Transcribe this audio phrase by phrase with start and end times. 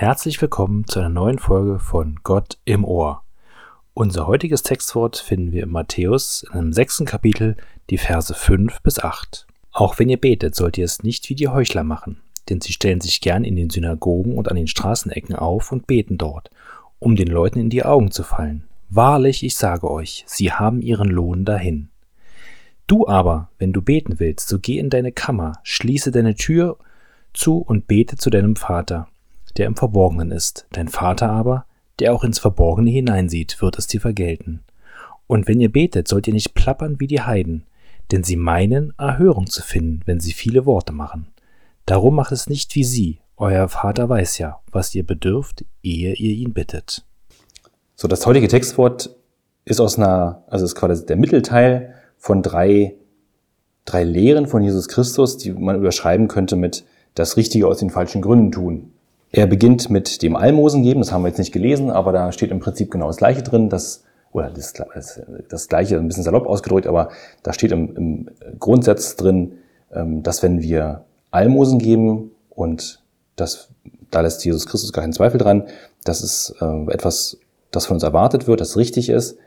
[0.00, 3.22] Herzlich willkommen zu einer neuen Folge von Gott im Ohr.
[3.92, 7.58] Unser heutiges Textwort finden wir in Matthäus in einem sechsten Kapitel,
[7.90, 9.46] die Verse 5 bis 8.
[9.72, 13.02] Auch wenn ihr betet, sollt ihr es nicht wie die Heuchler machen, denn sie stellen
[13.02, 16.48] sich gern in den Synagogen und an den Straßenecken auf und beten dort,
[16.98, 18.64] um den Leuten in die Augen zu fallen.
[18.88, 21.90] Wahrlich, ich sage euch, sie haben ihren Lohn dahin.
[22.86, 26.78] Du aber, wenn du beten willst, so geh in deine Kammer, schließe deine Tür
[27.34, 29.09] zu und bete zu deinem Vater,
[29.58, 30.66] der im Verborgenen ist.
[30.72, 31.66] Dein Vater aber,
[31.98, 34.62] der auch ins Verborgene hineinsieht, wird es dir vergelten.
[35.26, 37.64] Und wenn ihr betet, sollt ihr nicht plappern wie die Heiden,
[38.10, 41.28] denn sie meinen, Erhörung zu finden, wenn sie viele Worte machen.
[41.86, 46.34] Darum macht es nicht wie sie, euer Vater weiß ja, was ihr bedürft, ehe ihr
[46.34, 47.04] ihn bittet.
[47.94, 49.16] So, das heutige Textwort
[49.64, 52.96] ist aus einer, also ist quasi der Mittelteil von drei,
[53.84, 58.20] drei Lehren von Jesus Christus, die man überschreiben könnte mit das Richtige aus den falschen
[58.22, 58.92] Gründen tun.
[59.32, 62.50] Er beginnt mit dem Almosen geben, das haben wir jetzt nicht gelesen, aber da steht
[62.50, 64.74] im Prinzip genau das Gleiche drin, das, oder das,
[65.48, 67.10] das Gleiche, ein bisschen salopp ausgedrückt, aber
[67.42, 69.52] da steht im, im Grundsatz drin,
[69.92, 73.02] ähm, dass wenn wir Almosen geben und
[73.36, 73.68] das,
[74.10, 75.64] da lässt Jesus Christus gar keinen Zweifel dran,
[76.04, 77.38] das ist äh, etwas,
[77.70, 79.38] das von uns erwartet wird, das richtig ist.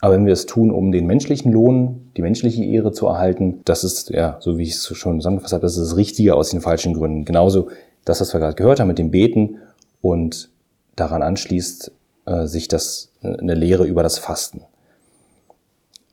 [0.00, 3.84] Aber wenn wir es tun, um den menschlichen Lohn, die menschliche Ehre zu erhalten, das
[3.84, 6.62] ist, ja, so wie ich es schon zusammengefasst habe, das ist das Richtige aus den
[6.62, 7.26] falschen Gründen.
[7.26, 7.68] Genauso
[8.04, 9.58] das, was wir gerade gehört haben mit dem Beten
[10.00, 10.50] und
[10.96, 11.92] daran anschließt
[12.26, 14.64] äh, sich das eine Lehre über das Fasten.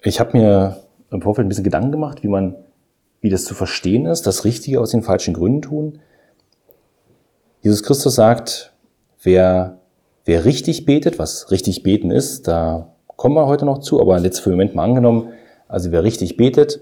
[0.02, 2.56] Ich habe mir im Vorfeld ein bisschen Gedanken gemacht, wie man,
[3.22, 6.00] wie das zu verstehen ist, das Richtige aus den falschen Gründen tun.
[7.62, 8.74] Jesus Christus sagt,
[9.24, 9.80] wer,
[10.26, 14.40] wer richtig betet, was richtig beten ist, da kommen wir heute noch zu, aber jetzt
[14.40, 15.34] für den Moment mal angenommen,
[15.68, 16.80] also wer richtig betet,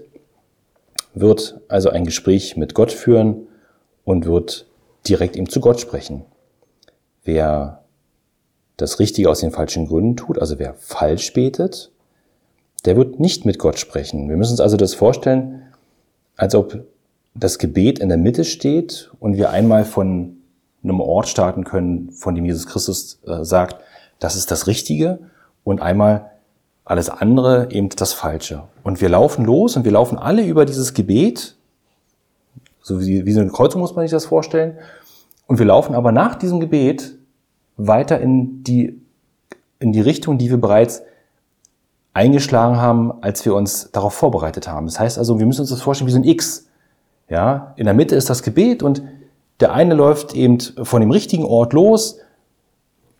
[1.14, 3.48] wird also ein Gespräch mit Gott führen
[4.04, 4.66] und wird
[5.08, 6.24] direkt ihm zu Gott sprechen.
[7.24, 7.84] Wer
[8.76, 11.90] das Richtige aus den falschen Gründen tut, also wer falsch betet,
[12.84, 14.28] der wird nicht mit Gott sprechen.
[14.28, 15.62] Wir müssen uns also das vorstellen,
[16.36, 16.84] als ob
[17.34, 20.36] das Gebet in der Mitte steht und wir einmal von
[20.82, 23.82] einem Ort starten können, von dem Jesus Christus äh, sagt,
[24.18, 25.18] das ist das Richtige
[25.64, 26.30] und einmal
[26.84, 28.62] alles andere eben das Falsche.
[28.84, 31.55] Und wir laufen los und wir laufen alle über dieses Gebet
[32.86, 34.78] so wie, wie so eine Kreuzung muss man sich das vorstellen.
[35.48, 37.18] Und wir laufen aber nach diesem Gebet
[37.76, 39.02] weiter in die,
[39.80, 41.02] in die Richtung, die wir bereits
[42.14, 44.86] eingeschlagen haben, als wir uns darauf vorbereitet haben.
[44.86, 46.68] Das heißt also, wir müssen uns das vorstellen wie so ein X.
[47.28, 49.02] Ja, in der Mitte ist das Gebet und
[49.58, 52.20] der eine läuft eben von dem richtigen Ort los,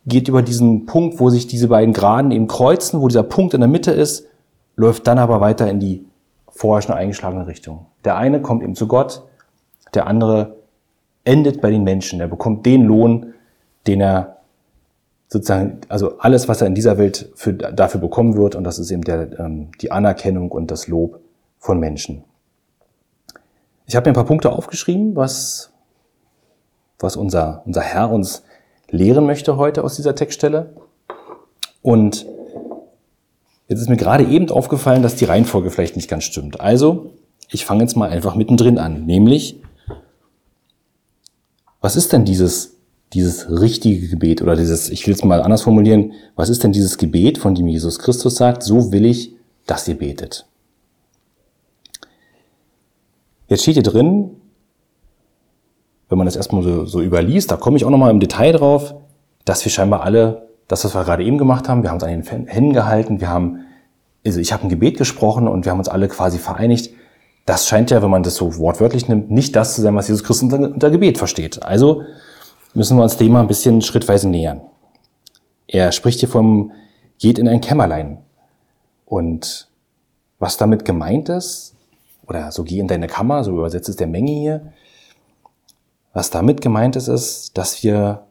[0.07, 3.61] geht über diesen Punkt, wo sich diese beiden Geraden eben kreuzen, wo dieser Punkt in
[3.61, 4.29] der Mitte ist,
[4.77, 6.07] läuft dann aber weiter in die
[6.51, 7.87] vorher schon eingeschlagene Richtung.
[8.05, 9.25] Der eine kommt eben zu Gott,
[9.97, 10.57] der andere
[11.25, 12.21] endet bei den Menschen.
[12.21, 13.35] Er bekommt den Lohn,
[13.87, 14.37] den er
[15.29, 18.91] sozusagen, also alles, was er in dieser Welt für, dafür bekommen wird, und das ist
[18.91, 21.21] eben der, ähm, die Anerkennung und das Lob
[21.59, 22.25] von Menschen.
[23.87, 25.73] Ich habe mir ein paar Punkte aufgeschrieben, was,
[26.99, 28.43] was unser, unser Herr uns
[28.91, 30.71] lehren möchte heute aus dieser Textstelle.
[31.83, 32.27] Und
[33.69, 36.61] jetzt ist mir gerade eben aufgefallen, dass die Reihenfolge vielleicht nicht ganz stimmt.
[36.61, 37.11] Also,
[37.49, 39.61] ich fange jetzt mal einfach mittendrin an, nämlich
[41.87, 42.79] was ist denn dieses,
[43.13, 46.99] dieses richtige Gebet oder dieses, ich will es mal anders formulieren, was ist denn dieses
[46.99, 49.37] Gebet, von dem Jesus Christus sagt, so will ich,
[49.67, 50.47] dass ihr betet?
[53.47, 54.33] Jetzt steht hier drin,
[56.09, 58.97] wenn man das erstmal so, so überliest, da komme ich auch nochmal im Detail drauf,
[59.45, 62.21] dass wir scheinbar alle, das, was wir gerade eben gemacht haben, wir haben uns an
[62.21, 63.61] den Händen gehalten, wir haben,
[64.27, 66.91] also ich habe ein Gebet gesprochen und wir haben uns alle quasi vereinigt,
[67.47, 70.25] das scheint ja, wenn man das so wortwörtlich nimmt, nicht das zu sein, was Jesus
[70.25, 71.63] Christus unter, Gebet versteht.
[71.63, 72.03] Also
[72.75, 74.61] müssen wir uns dem mal ein bisschen schrittweise nähern.
[75.69, 76.73] Er spricht hier vom
[77.19, 78.19] geht in ein Kämmerlein.
[79.05, 79.69] Und
[80.39, 81.75] was damit gemeint ist,
[82.27, 84.73] oder so geh in deine Kammer, so übersetzt es der Menge hier,
[86.13, 88.27] was damit gemeint ist, ist, dass wir,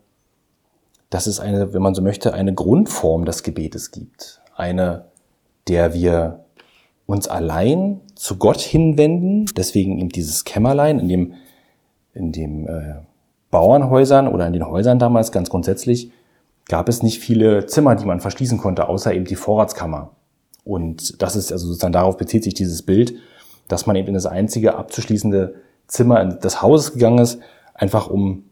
[1.10, 4.42] dass es eine, wenn man so möchte, eine Grundform des Gebetes gibt.
[4.56, 5.06] Eine,
[5.68, 6.45] der wir
[7.06, 11.34] uns allein zu Gott hinwenden, deswegen eben dieses Kämmerlein, in dem,
[12.14, 12.96] in dem äh,
[13.52, 16.12] Bauernhäusern oder in den Häusern damals ganz grundsätzlich
[16.68, 20.12] gab es nicht viele Zimmer, die man verschließen konnte, außer eben die Vorratskammer.
[20.64, 23.14] Und das ist also sozusagen darauf bezieht sich dieses Bild,
[23.68, 25.56] dass man eben in das einzige abzuschließende
[25.88, 27.40] Zimmer des Hauses gegangen ist,
[27.76, 28.46] einfach um,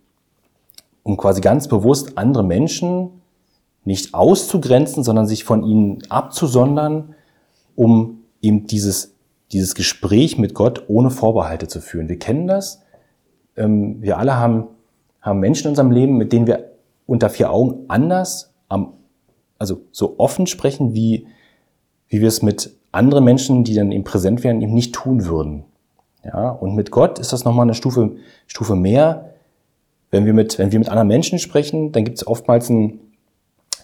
[1.01, 3.09] um quasi ganz bewusst andere Menschen
[3.83, 7.15] nicht auszugrenzen, sondern sich von ihnen abzusondern,
[7.75, 9.15] um eben dieses,
[9.51, 12.09] dieses Gespräch mit Gott ohne Vorbehalte zu führen.
[12.09, 12.83] Wir kennen das.
[13.57, 14.67] Ähm, wir alle haben,
[15.21, 16.71] haben Menschen in unserem Leben, mit denen wir
[17.07, 18.93] unter vier Augen anders, am,
[19.57, 21.25] also so offen sprechen, wie,
[22.09, 25.63] wie wir es mit anderen Menschen, die dann eben präsent wären, eben nicht tun würden.
[26.23, 28.15] Ja, und mit Gott ist das nochmal eine Stufe,
[28.47, 29.33] Stufe mehr.
[30.11, 32.99] Wenn wir mit, wenn wir mit anderen Menschen sprechen, dann gibt es oftmals ein,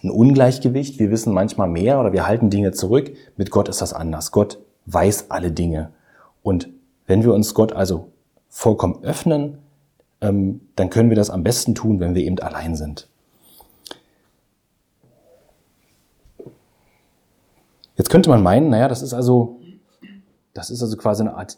[0.03, 0.99] ein Ungleichgewicht.
[0.99, 3.11] Wir wissen manchmal mehr oder wir halten Dinge zurück.
[3.37, 4.31] Mit Gott ist das anders.
[4.31, 5.91] Gott weiß alle Dinge.
[6.43, 6.69] Und
[7.05, 8.11] wenn wir uns Gott also
[8.49, 9.57] vollkommen öffnen,
[10.21, 13.07] ähm, dann können wir das am besten tun, wenn wir eben allein sind.
[17.95, 19.59] Jetzt könnte man meinen, naja, das ist also,
[20.53, 21.57] das ist also quasi eine Art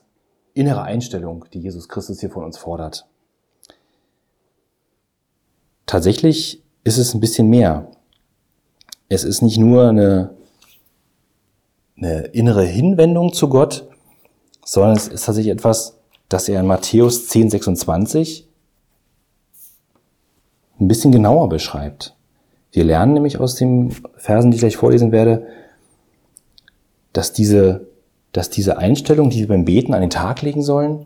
[0.54, 3.08] innere Einstellung, die Jesus Christus hier von uns fordert.
[5.86, 7.92] Tatsächlich ist es ein bisschen mehr.
[9.14, 10.30] Es ist nicht nur eine,
[11.98, 13.90] eine innere Hinwendung zu Gott,
[14.64, 15.98] sondern es ist tatsächlich etwas,
[16.30, 18.48] das er in Matthäus 10, 26
[20.80, 22.16] ein bisschen genauer beschreibt.
[22.72, 25.46] Wir lernen nämlich aus den Versen, die ich gleich vorlesen werde,
[27.12, 27.88] dass diese,
[28.32, 31.06] dass diese Einstellung, die wir beim Beten an den Tag legen sollen,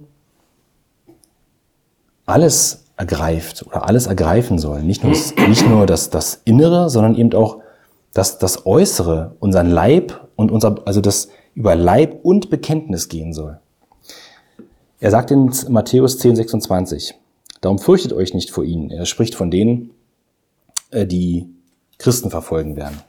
[2.27, 4.83] alles ergreift oder alles ergreifen soll.
[4.83, 5.13] Nicht nur,
[5.47, 7.64] nicht nur das, das Innere, sondern eben auch
[8.15, 13.59] das, das Äußere, unseren Leib und unser, also das über Leib und Bekenntnis gehen soll.
[14.99, 17.13] Er sagt in Matthäus 10, 26,
[17.59, 18.89] Darum fürchtet euch nicht vor ihnen.
[18.89, 19.91] Er spricht von denen,
[20.91, 21.49] äh, die
[21.97, 23.01] Christen verfolgen werden.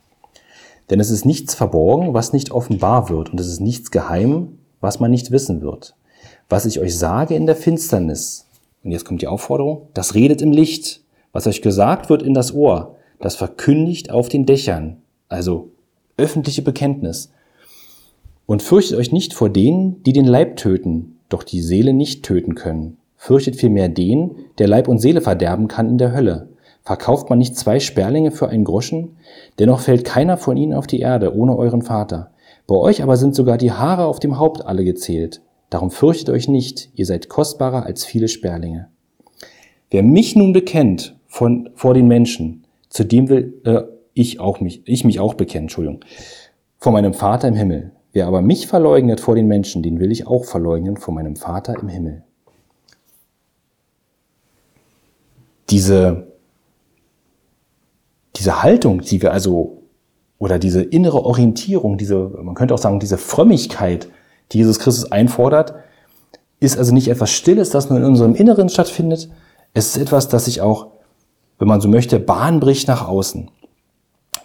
[0.90, 4.98] Denn es ist nichts verborgen, was nicht offenbar wird, und es ist nichts geheim, was
[4.98, 5.94] man nicht wissen wird.
[6.48, 8.46] Was ich euch sage in der Finsternis,
[8.82, 11.02] und jetzt kommt die Aufforderung, das redet im Licht.
[11.32, 14.98] Was euch gesagt wird in das Ohr, das verkündigt auf den Dächern.
[15.28, 15.70] Also
[16.16, 17.32] öffentliche Bekenntnis.
[18.46, 22.54] Und fürchtet euch nicht vor denen, die den Leib töten, doch die Seele nicht töten
[22.54, 26.48] können fürchtet vielmehr den, der Leib und Seele verderben kann in der Hölle.
[26.84, 29.16] Verkauft man nicht zwei Sperlinge für einen Groschen?
[29.58, 32.30] Dennoch fällt keiner von ihnen auf die Erde ohne euren Vater.
[32.68, 35.42] Bei euch aber sind sogar die Haare auf dem Haupt alle gezählt.
[35.70, 38.88] Darum fürchtet euch nicht, ihr seid kostbarer als viele Sperlinge.
[39.90, 42.64] Wer mich nun bekennt von, vor den Menschen,
[42.96, 43.82] zu dem will äh,
[44.14, 46.00] ich auch mich, ich mich auch bekennen, Entschuldigung,
[46.78, 47.92] vor meinem Vater im Himmel.
[48.12, 51.78] Wer aber mich verleugnet vor den Menschen, den will ich auch verleugnen vor meinem Vater
[51.80, 52.22] im Himmel.
[55.70, 56.32] diese,
[58.36, 59.82] diese Haltung, die wir also,
[60.38, 64.08] oder diese innere Orientierung, diese, man könnte auch sagen, diese Frömmigkeit,
[64.52, 65.74] die Jesus Christus einfordert,
[66.60, 69.28] ist also nicht etwas Stilles, das nur in unserem Inneren stattfindet.
[69.74, 70.88] Es ist etwas, das sich auch,
[71.58, 73.50] wenn man so möchte, Bahn bricht nach außen.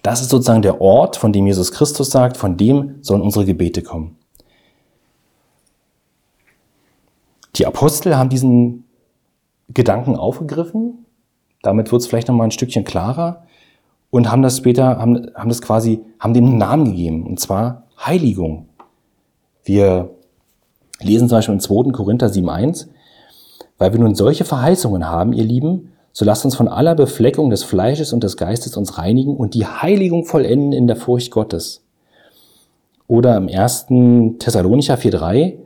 [0.03, 3.83] Das ist sozusagen der Ort, von dem Jesus Christus sagt, von dem sollen unsere Gebete
[3.83, 4.17] kommen.
[7.55, 8.85] Die Apostel haben diesen
[9.69, 11.01] Gedanken aufgegriffen
[11.61, 13.43] damit wird es vielleicht noch mal ein Stückchen klarer
[14.09, 17.83] und haben das später, haben, haben das quasi, haben dem einen Namen gegeben, und zwar
[18.03, 18.67] Heiligung.
[19.63, 20.09] Wir
[20.99, 21.91] lesen zum Beispiel im 2.
[21.91, 22.87] Korinther 7.1,
[23.77, 27.63] weil wir nun solche Verheißungen haben, ihr Lieben, so lasst uns von aller Befleckung des
[27.63, 31.83] Fleisches und des Geistes uns reinigen und die Heiligung vollenden in der Furcht Gottes.
[33.07, 33.87] Oder im 1.
[34.39, 35.57] Thessalonicher 4.3,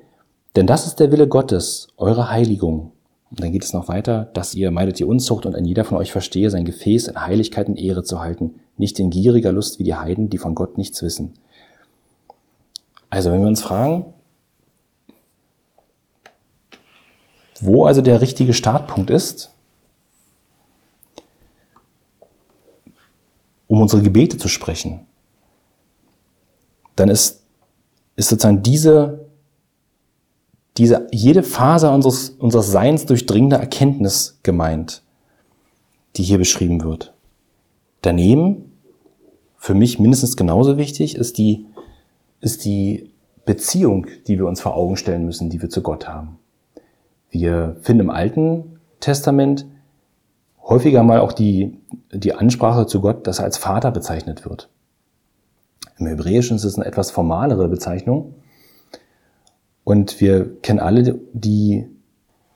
[0.55, 2.91] denn das ist der Wille Gottes, eure Heiligung,
[3.35, 5.97] und dann geht es noch weiter, dass ihr meidet die Unzucht und ein jeder von
[5.97, 9.83] euch verstehe, sein Gefäß in Heiligkeit und Ehre zu halten, nicht in gieriger Lust wie
[9.83, 11.33] die Heiden, die von Gott nichts wissen.
[13.09, 14.13] Also wenn wir uns fragen,
[17.59, 19.54] wo also der richtige Startpunkt ist,
[23.67, 25.05] um unsere Gebete zu sprechen,
[26.95, 27.43] dann ist,
[28.15, 29.25] ist sozusagen diese
[30.77, 35.03] diese jede Faser unseres, unseres Seins durchdringende Erkenntnis gemeint,
[36.15, 37.13] die hier beschrieben wird.
[38.01, 38.71] Daneben,
[39.57, 41.65] für mich mindestens genauso wichtig, ist die,
[42.41, 43.11] ist die
[43.45, 46.37] Beziehung, die wir uns vor Augen stellen müssen, die wir zu Gott haben.
[47.29, 49.65] Wir finden im Alten Testament
[50.67, 51.77] häufiger mal auch die,
[52.11, 54.69] die Ansprache zu Gott, dass er als Vater bezeichnet wird.
[55.97, 58.35] Im Hebräischen ist es eine etwas formalere Bezeichnung.
[59.83, 61.87] Und wir kennen alle die,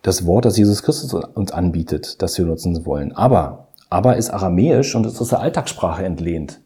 [0.01, 3.11] das Wort, das Jesus Christus uns anbietet, das wir nutzen wollen.
[3.15, 6.59] Aber, aber ist aramäisch und ist aus der Alltagssprache entlehnt.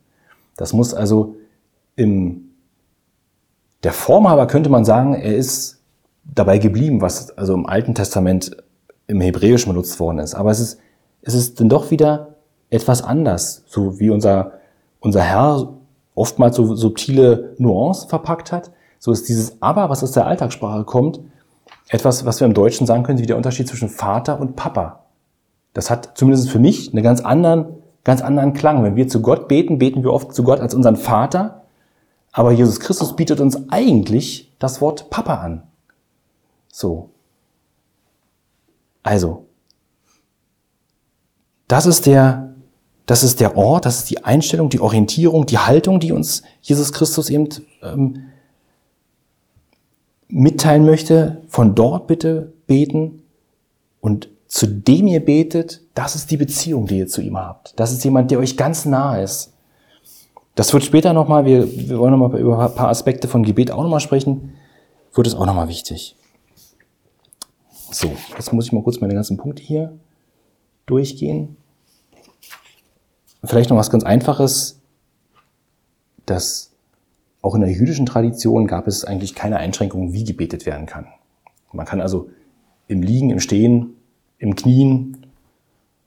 [0.56, 1.36] Das muss also
[1.96, 2.52] im,
[3.84, 5.80] der Form aber könnte man sagen, er ist
[6.24, 8.56] dabei geblieben, was also im Alten Testament
[9.08, 10.34] im Hebräischen benutzt worden ist.
[10.34, 10.80] Aber es ist,
[11.24, 12.36] es ist dann doch wieder
[12.70, 14.54] etwas anders, so wie unser,
[15.00, 15.74] unser Herr
[16.16, 21.20] oftmals so subtile Nuancen verpackt hat, so ist dieses Aber, was aus der Alltagssprache kommt,
[21.90, 25.04] etwas, was wir im Deutschen sagen können, wie der Unterschied zwischen Vater und Papa.
[25.74, 28.84] Das hat zumindest für mich einen ganz anderen ganz anderen Klang.
[28.84, 31.64] Wenn wir zu Gott beten, beten wir oft zu Gott als unseren Vater,
[32.32, 35.64] aber Jesus Christus bietet uns eigentlich das Wort Papa an.
[36.68, 37.10] So.
[39.04, 39.46] Also,
[41.74, 42.54] das ist der,
[43.08, 46.94] das ist der Ort, das ist die Einstellung, die Orientierung, die Haltung, die uns Jesus
[46.94, 47.50] Christus eben
[47.82, 48.26] ähm,
[50.28, 51.42] mitteilen möchte.
[51.48, 53.24] Von dort bitte beten
[54.02, 57.74] und zu dem ihr betet, das ist die Beziehung, die ihr zu ihm habt.
[57.80, 59.54] Das ist jemand, der euch ganz nahe ist.
[60.54, 63.82] Das wird später nochmal, wir, wir wollen nochmal über ein paar Aspekte von Gebet auch
[63.82, 64.54] nochmal sprechen,
[65.16, 66.16] wird es auch nochmal wichtig.
[67.90, 69.98] So, jetzt muss ich mal kurz meine ganzen Punkte hier
[70.86, 71.58] durchgehen.
[73.44, 74.80] Vielleicht noch was ganz Einfaches,
[76.26, 76.72] dass
[77.42, 81.08] auch in der jüdischen Tradition gab es eigentlich keine Einschränkungen, wie gebetet werden kann.
[81.74, 82.30] Man kann also
[82.88, 83.96] im Liegen, im Stehen,
[84.38, 85.26] im Knien,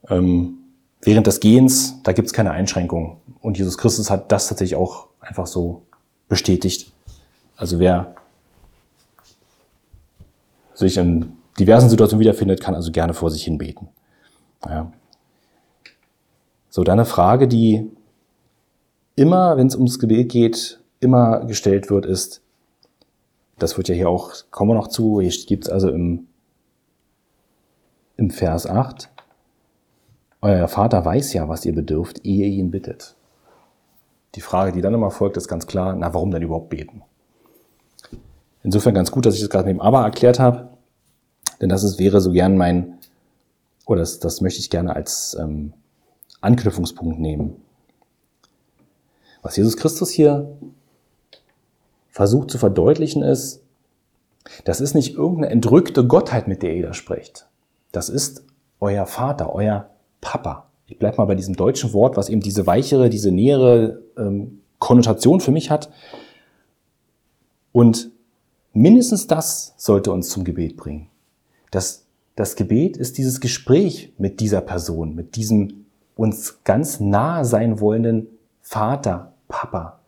[0.09, 0.59] ähm,
[1.03, 3.17] während des Gehens, da gibt es keine Einschränkungen.
[3.41, 5.83] Und Jesus Christus hat das tatsächlich auch einfach so
[6.29, 6.93] bestätigt.
[7.57, 8.15] Also wer
[10.75, 13.89] sich in diversen Situationen wiederfindet, kann also gerne vor sich hin beten.
[14.65, 14.93] Ja.
[16.77, 17.91] So, dann eine Frage, die
[19.15, 22.43] immer, wenn es ums Gebet geht, immer gestellt wird, ist,
[23.59, 26.27] das wird ja hier auch, kommen wir noch zu, hier gibt es also im,
[28.19, 29.09] im Vers 8,
[30.43, 33.17] euer Vater weiß ja, was ihr bedürft, ehe ihr ihn bittet.
[34.35, 37.01] Die Frage, die dann immer folgt, ist ganz klar, na, warum denn überhaupt beten?
[38.63, 40.69] Insofern ganz gut, dass ich das gerade mit dem Aber erklärt habe,
[41.59, 42.99] denn das ist, wäre so gern mein,
[43.87, 45.73] oder das, das möchte ich gerne als ähm,
[46.47, 47.57] Anknüpfungspunkt nehmen.
[49.43, 50.57] Was Jesus Christus hier
[52.09, 53.63] versucht zu verdeutlichen ist,
[54.65, 57.47] das ist nicht irgendeine entrückte Gottheit, mit der ihr da sprecht.
[57.93, 58.45] Das ist
[58.81, 60.71] euer Vater, euer Papa.
[60.87, 65.41] Ich bleibe mal bei diesem deutschen Wort, was eben diese weichere, diese nähere ähm, Konnotation
[65.41, 65.91] für mich hat.
[67.73, 68.11] Und
[68.73, 71.09] mindestens das sollte uns zum Gebet bringen.
[71.71, 75.86] Das, das Gebet ist dieses Gespräch mit dieser Person, mit diesem
[76.17, 78.27] uns ganz nah sein wollenden
[78.61, 80.01] Vater, Papa.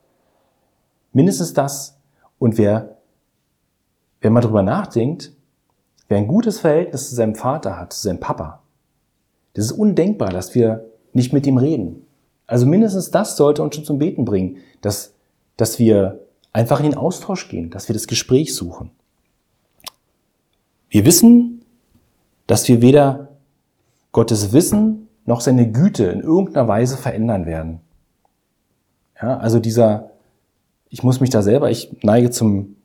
[1.12, 1.98] Mindestens das.
[2.38, 2.96] Und wer,
[4.20, 5.32] wer mal drüber nachdenkt,
[6.08, 8.62] wer ein gutes Verhältnis zu seinem Vater hat, zu seinem Papa,
[9.54, 12.06] das ist undenkbar, dass wir nicht mit ihm reden.
[12.46, 15.12] Also mindestens das sollte uns schon zum Beten bringen, dass,
[15.56, 16.20] dass wir
[16.52, 18.90] einfach in den Austausch gehen, dass wir das Gespräch suchen.
[20.88, 21.62] Wir wissen,
[22.46, 23.28] dass wir weder
[24.12, 27.80] Gottes Wissen noch seine Güte in irgendeiner Weise verändern werden.
[29.20, 30.12] Ja, also dieser,
[30.88, 32.76] ich muss mich da selber, ich neige zum,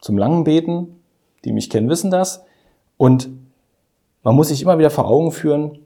[0.00, 0.96] zum langen Beten,
[1.44, 2.42] die mich kennen, wissen das.
[2.96, 3.28] Und
[4.24, 5.78] man muss sich immer wieder vor Augen führen,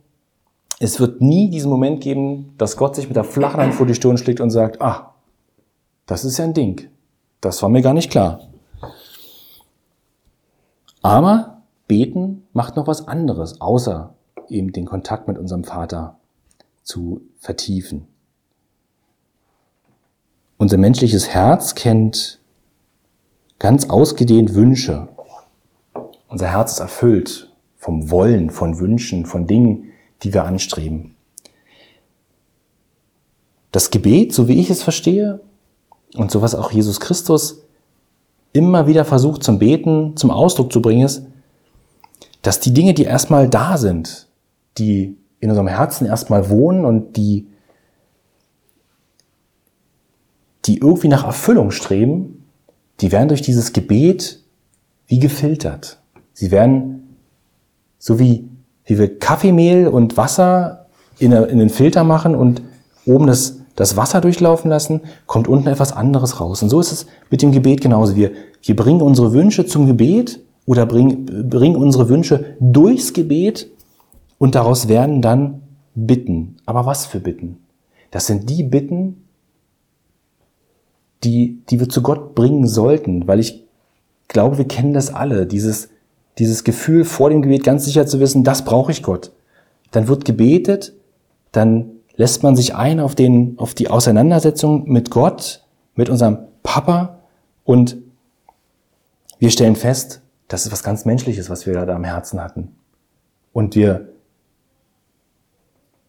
[0.78, 3.94] es wird nie diesen Moment geben, dass Gott sich mit der flachen Hand vor die
[3.94, 5.14] Stirn schlägt und sagt, ah,
[6.06, 6.88] das ist ja ein Ding.
[7.42, 8.40] Das war mir gar nicht klar.
[11.02, 14.15] Aber beten macht noch was anderes, außer
[14.50, 16.18] eben den Kontakt mit unserem Vater
[16.82, 18.06] zu vertiefen.
[20.58, 22.40] Unser menschliches Herz kennt
[23.58, 25.08] ganz ausgedehnt Wünsche.
[26.28, 31.14] Unser Herz ist erfüllt vom Wollen, von Wünschen, von Dingen, die wir anstreben.
[33.70, 35.40] Das Gebet, so wie ich es verstehe,
[36.14, 37.62] und so was auch Jesus Christus
[38.52, 41.26] immer wieder versucht zum Beten zum Ausdruck zu bringen, ist,
[42.42, 44.25] dass die Dinge, die erstmal da sind,
[44.78, 47.46] die in unserem Herzen erstmal wohnen und die,
[50.64, 52.44] die irgendwie nach Erfüllung streben,
[53.00, 54.42] die werden durch dieses Gebet
[55.06, 56.00] wie gefiltert.
[56.32, 57.16] Sie werden
[57.98, 58.48] so wie,
[58.84, 60.86] wie wir Kaffeemehl und Wasser
[61.18, 62.62] in, in den Filter machen und
[63.04, 66.62] oben das, das Wasser durchlaufen lassen, kommt unten etwas anderes raus.
[66.62, 68.16] Und so ist es mit dem Gebet genauso.
[68.16, 73.68] Wir, wir bringen unsere Wünsche zum Gebet oder bringen, bringen unsere Wünsche durchs Gebet
[74.38, 75.62] und daraus werden dann
[75.94, 76.56] Bitten.
[76.66, 77.58] Aber was für Bitten?
[78.10, 79.24] Das sind die Bitten,
[81.24, 83.64] die, die wir zu Gott bringen sollten, weil ich
[84.28, 85.88] glaube, wir kennen das alle, dieses,
[86.38, 89.32] dieses Gefühl vor dem Gebet ganz sicher zu wissen, das brauche ich Gott.
[89.90, 90.92] Dann wird gebetet,
[91.52, 95.64] dann lässt man sich ein auf, den, auf die Auseinandersetzung mit Gott,
[95.94, 97.20] mit unserem Papa
[97.64, 97.96] und
[99.38, 102.74] wir stellen fest, das ist was ganz Menschliches, was wir da am Herzen hatten.
[103.52, 104.08] Und wir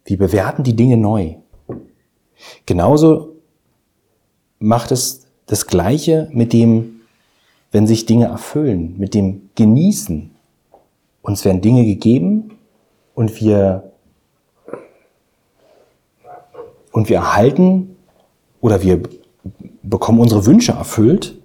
[0.07, 1.35] wir bewerten die Dinge neu.
[2.65, 3.35] Genauso
[4.57, 7.01] macht es das Gleiche mit dem,
[7.71, 10.31] wenn sich Dinge erfüllen, mit dem Genießen.
[11.21, 12.57] Uns werden Dinge gegeben
[13.15, 13.91] und wir,
[16.93, 17.97] und wir erhalten
[18.61, 19.03] oder wir
[19.83, 21.37] bekommen unsere Wünsche erfüllt.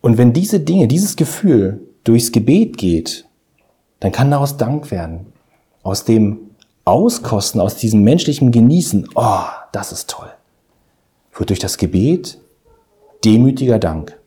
[0.00, 3.28] Und wenn diese Dinge, dieses Gefühl durchs Gebet geht,
[4.00, 5.26] dann kann daraus Dank werden.
[5.82, 6.53] Aus dem
[6.84, 10.30] Auskosten, aus diesem menschlichen Genießen, oh, das ist toll,
[11.34, 12.38] wird durch das Gebet
[13.24, 14.18] demütiger Dank.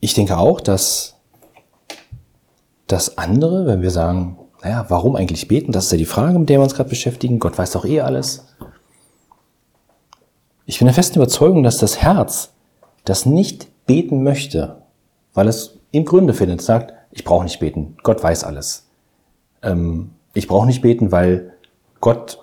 [0.00, 1.16] Ich denke auch, dass
[2.86, 5.72] das andere, wenn wir sagen, naja, warum eigentlich beten?
[5.72, 7.38] Das ist ja die Frage, mit der wir uns gerade beschäftigen.
[7.38, 8.46] Gott weiß doch eh alles.
[10.64, 12.50] Ich bin der festen Überzeugung, dass das Herz,
[13.04, 14.82] das nicht beten möchte,
[15.34, 18.88] weil es im Gründe findet, sagt, ich brauche nicht beten, Gott weiß alles.
[19.62, 21.54] Ähm, ich brauche nicht beten, weil
[22.00, 22.38] Gott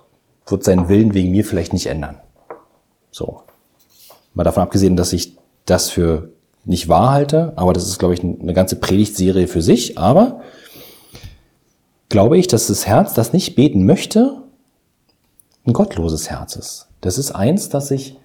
[0.47, 2.19] wird seinen Willen wegen mir vielleicht nicht ändern.
[3.11, 3.43] So.
[4.33, 6.29] Mal davon abgesehen, dass ich das für
[6.65, 9.97] nicht wahr halte, aber das ist, glaube ich, eine ganze Predigtserie für sich.
[9.97, 10.41] Aber
[12.09, 14.41] glaube ich, dass das Herz, das nicht beten möchte,
[15.65, 16.87] ein gottloses Herz ist.
[17.01, 18.17] Das ist eins, das sich,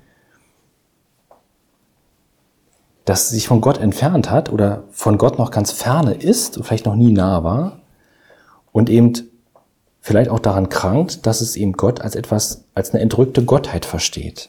[3.05, 6.87] das sich von Gott entfernt hat oder von Gott noch ganz ferne ist und vielleicht
[6.87, 7.81] noch nie nah war
[8.73, 9.13] und eben
[10.09, 14.49] vielleicht auch daran krankt, dass es eben Gott als etwas, als eine entrückte Gottheit versteht.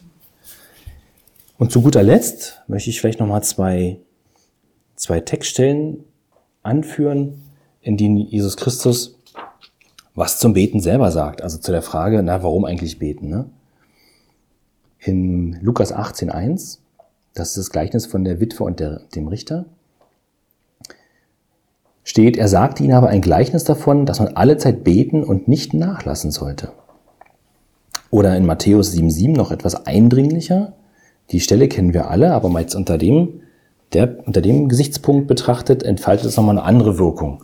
[1.58, 4.00] Und zu guter Letzt möchte ich vielleicht nochmal zwei,
[4.96, 6.06] zwei Textstellen
[6.64, 7.42] anführen,
[7.82, 9.20] in denen Jesus Christus
[10.16, 11.42] was zum Beten selber sagt.
[11.42, 13.28] Also zu der Frage, na, warum eigentlich beten?
[13.28, 13.50] Ne?
[15.00, 16.78] In Lukas 18.1,
[17.34, 19.66] das ist das Gleichnis von der Witwe und der, dem Richter,
[22.10, 25.76] steht, er sagte ihnen aber ein Gleichnis davon, dass man alle Zeit beten und nicht
[25.76, 26.72] nachlassen sollte.
[28.10, 30.74] Oder in Matthäus 7.7 noch etwas eindringlicher,
[31.30, 33.42] die Stelle kennen wir alle, aber mal jetzt unter dem,
[33.94, 37.44] der, unter dem Gesichtspunkt betrachtet, entfaltet es nochmal eine andere Wirkung.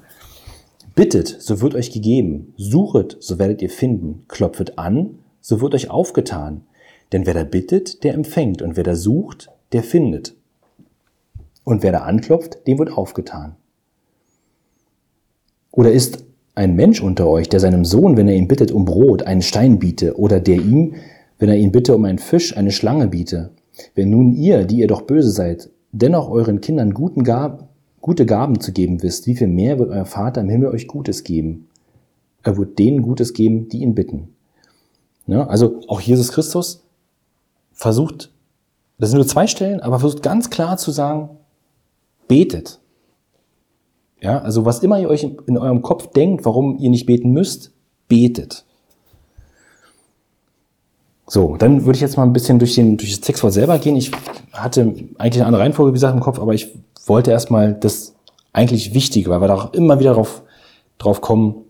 [0.95, 2.55] Bittet, so wird euch gegeben.
[2.57, 4.25] Suchet, so werdet ihr finden.
[4.27, 6.63] Klopfet an, so wird euch aufgetan.
[7.11, 8.63] Denn wer da bittet, der empfängt.
[8.63, 10.33] Und wer da sucht, der findet.
[11.63, 13.57] Und wer da anklopft, dem wird aufgetan.
[15.75, 16.23] Oder ist
[16.55, 19.77] ein Mensch unter euch, der seinem Sohn, wenn er ihn bittet um Brot, einen Stein
[19.77, 20.95] biete, oder der ihm,
[21.37, 23.51] wenn er ihn bitte um einen Fisch, eine Schlange biete?
[23.93, 27.67] Wenn nun ihr, die ihr doch böse seid, dennoch euren Kindern guten Gab,
[27.99, 31.23] gute Gaben zu geben wisst, wie viel mehr wird euer Vater im Himmel euch Gutes
[31.23, 31.67] geben?
[32.43, 34.29] Er wird denen Gutes geben, die ihn bitten.
[35.27, 36.83] Ja, also auch Jesus Christus
[37.73, 38.31] versucht,
[38.97, 41.29] das sind nur zwei Stellen, aber versucht ganz klar zu sagen,
[42.27, 42.79] betet.
[44.21, 47.71] Ja, also was immer ihr euch in eurem Kopf denkt, warum ihr nicht beten müsst,
[48.07, 48.65] betet.
[51.27, 53.95] So, dann würde ich jetzt mal ein bisschen durch, den, durch das Textwort selber gehen.
[53.95, 54.11] Ich
[54.53, 54.81] hatte
[55.17, 58.15] eigentlich eine andere Reihenfolge, wie gesagt, im Kopf, aber ich wollte erstmal das
[58.53, 60.43] eigentlich Wichtige, weil wir da auch immer wieder drauf,
[60.97, 61.65] drauf kommen,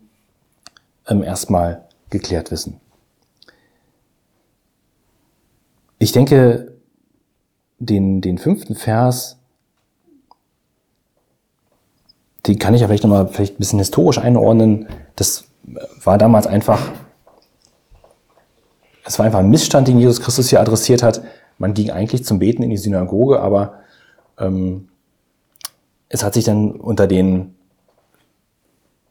[1.08, 2.80] ähm, erstmal geklärt wissen.
[6.00, 6.74] Ich denke,
[7.80, 9.40] den, den fünften Vers,
[12.48, 14.88] den kann ich ja vielleicht nochmal vielleicht ein bisschen historisch einordnen.
[15.16, 15.46] Das
[16.04, 16.80] war damals einfach
[19.06, 21.22] es war einfach ein Missstand, den Jesus Christus hier adressiert hat.
[21.58, 23.76] Man ging eigentlich zum Beten in die Synagoge, aber
[24.40, 24.90] ähm,
[26.10, 27.54] es hat sich dann unter den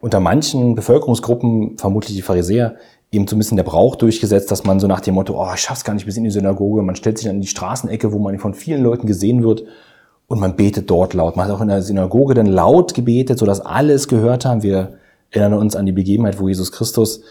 [0.01, 2.77] unter manchen Bevölkerungsgruppen, vermutlich die Pharisäer,
[3.11, 5.61] eben so ein bisschen der Brauch durchgesetzt, dass man so nach dem Motto, oh, ich
[5.61, 8.38] schaff's gar nicht bis in die Synagoge, man stellt sich an die Straßenecke, wo man
[8.38, 9.64] von vielen Leuten gesehen wird
[10.27, 11.37] und man betet dort laut.
[11.37, 14.63] Man hat auch in der Synagoge dann laut gebetet, sodass alle es gehört haben.
[14.63, 14.99] Wir
[15.31, 17.23] erinnern uns an die Begebenheit, wo Jesus Christus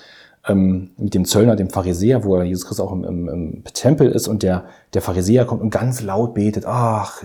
[0.48, 4.28] ähm, mit dem Zöllner, dem Pharisäer, wo Jesus Christus auch im, im, im Tempel ist
[4.28, 7.24] und der, der Pharisäer kommt und ganz laut betet, ach,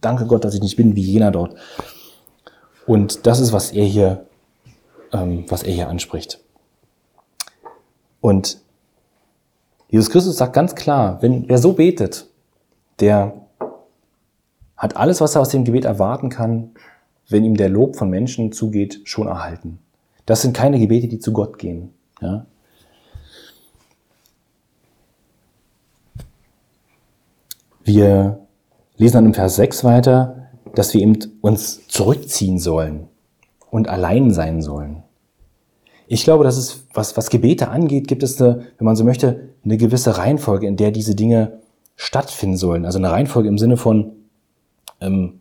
[0.00, 1.54] danke Gott, dass ich nicht bin wie jener dort.
[2.86, 4.26] Und das ist, was er hier,
[5.12, 6.40] ähm, was er hier anspricht.
[8.20, 8.58] Und
[9.88, 12.26] Jesus Christus sagt ganz klar, wenn wer so betet,
[13.00, 13.47] der
[14.78, 16.70] hat alles, was er aus dem Gebet erwarten kann,
[17.28, 19.80] wenn ihm der Lob von Menschen zugeht, schon erhalten.
[20.24, 21.90] Das sind keine Gebete, die zu Gott gehen.
[22.20, 22.46] Ja?
[27.82, 28.38] Wir
[28.96, 33.08] lesen dann im Vers 6 weiter, dass wir eben uns zurückziehen sollen
[33.70, 35.02] und allein sein sollen.
[36.06, 39.50] Ich glaube, dass es, was, was Gebete angeht, gibt es eine, wenn man so möchte,
[39.64, 41.60] eine gewisse Reihenfolge, in der diese Dinge
[41.96, 42.84] stattfinden sollen.
[42.84, 44.12] Also eine Reihenfolge im Sinne von,
[45.00, 45.40] ähm,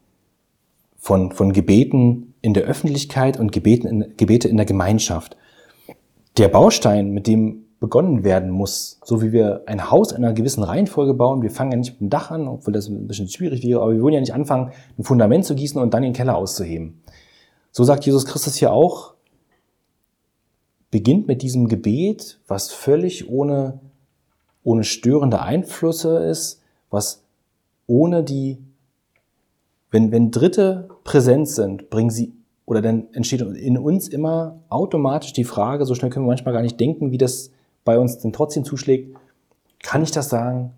[0.98, 5.38] von, von Gebeten in der Öffentlichkeit und Gebeten in, Gebete in der Gemeinschaft
[6.38, 10.64] der Baustein, mit dem begonnen werden muss, so wie wir ein Haus in einer gewissen
[10.64, 11.44] Reihenfolge bauen.
[11.44, 13.94] Wir fangen ja nicht mit dem Dach an, obwohl das ein bisschen schwierig wäre, aber
[13.94, 17.02] wir wollen ja nicht anfangen, ein Fundament zu gießen und dann den Keller auszuheben.
[17.72, 19.14] So sagt Jesus Christus hier auch,
[20.90, 23.80] beginnt mit diesem Gebet, was völlig ohne
[24.68, 27.24] ohne störende Einflüsse ist, was
[27.88, 28.58] ohne die,
[29.91, 32.34] wenn, wenn Dritte präsent sind, bringen sie,
[32.65, 36.62] oder dann entsteht in uns immer automatisch die Frage, so schnell können wir manchmal gar
[36.62, 37.52] nicht denken, wie das
[37.86, 39.15] bei uns denn trotzdem zuschlägt,
[39.82, 40.71] kann ich das sagen?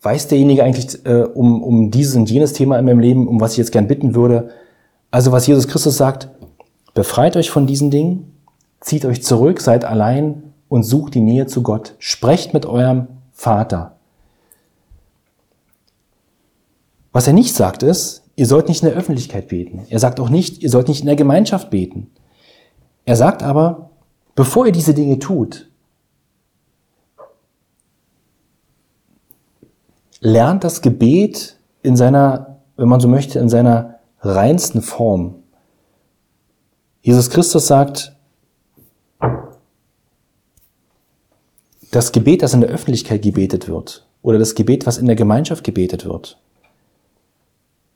[0.00, 3.52] Weiß derjenige eigentlich äh, um, um dieses und jenes Thema in meinem Leben, um was
[3.52, 4.48] ich jetzt gern bitten würde?
[5.10, 6.30] Also was Jesus Christus sagt,
[6.94, 8.32] befreit euch von diesen Dingen,
[8.80, 11.94] zieht euch zurück, seid allein und sucht die Nähe zu Gott.
[11.98, 13.96] Sprecht mit eurem Vater.
[17.12, 19.86] Was er nicht sagt ist, ihr sollt nicht in der Öffentlichkeit beten.
[19.88, 22.10] Er sagt auch nicht, ihr sollt nicht in der Gemeinschaft beten.
[23.04, 23.90] Er sagt aber,
[24.34, 25.70] bevor ihr diese Dinge tut,
[30.20, 35.42] lernt das Gebet in seiner, wenn man so möchte, in seiner reinsten Form.
[37.02, 38.14] Jesus Christus sagt,
[41.90, 45.64] das Gebet, das in der Öffentlichkeit gebetet wird, oder das Gebet, was in der Gemeinschaft
[45.64, 46.38] gebetet wird,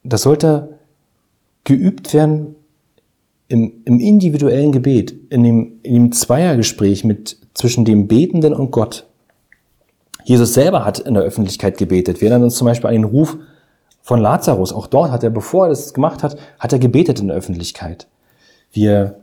[0.04, 0.78] das sollte
[1.64, 2.54] geübt werden
[3.48, 9.06] im, im individuellen Gebet, in dem, in dem Zweiergespräch mit, zwischen dem Betenden und Gott.
[10.24, 12.20] Jesus selber hat in der Öffentlichkeit gebetet.
[12.20, 13.36] Wir erinnern uns zum Beispiel an den Ruf
[14.02, 14.72] von Lazarus.
[14.72, 18.06] Auch dort hat er, bevor er das gemacht hat, hat er gebetet in der Öffentlichkeit.
[18.72, 19.16] Wir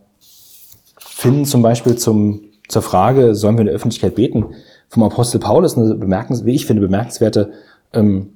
[0.99, 4.45] finden zum Beispiel zum, zur Frage, sollen wir in der Öffentlichkeit beten,
[4.89, 7.51] vom Apostel Paulus eine bemerkens, wie ich finde, bemerkenswerte
[7.93, 8.33] ähm,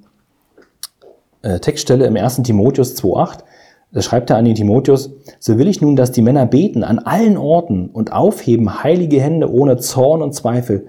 [1.46, 2.42] äh, Textstelle im 1.
[2.42, 3.38] Timotheus 2.8.
[3.92, 6.98] Da schreibt er an den Timotheus, so will ich nun, dass die Männer beten an
[6.98, 10.88] allen Orten und aufheben heilige Hände ohne Zorn und Zweifel.